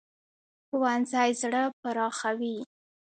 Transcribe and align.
ښوونځی 0.67 1.29
زړه 1.41 1.63
پراخوي 1.81 2.55